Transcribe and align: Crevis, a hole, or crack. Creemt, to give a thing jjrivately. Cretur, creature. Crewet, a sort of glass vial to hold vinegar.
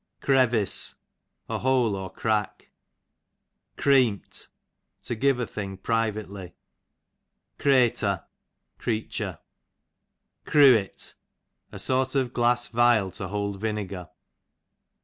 Crevis, 0.19 0.95
a 1.47 1.59
hole, 1.59 1.95
or 1.95 2.09
crack. 2.11 2.71
Creemt, 3.77 4.47
to 5.03 5.13
give 5.13 5.37
a 5.37 5.45
thing 5.45 5.77
jjrivately. 5.77 6.53
Cretur, 7.59 8.25
creature. 8.79 9.37
Crewet, 10.43 11.13
a 11.71 11.77
sort 11.77 12.15
of 12.15 12.33
glass 12.33 12.67
vial 12.67 13.11
to 13.11 13.27
hold 13.27 13.59
vinegar. 13.59 14.09